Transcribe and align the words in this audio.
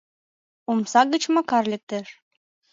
Омса 0.71 1.01
гыч 1.13 1.23
Макар 1.33 1.65
лектеш. 1.71 2.07